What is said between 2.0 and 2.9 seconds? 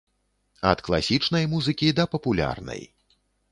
да папулярнай.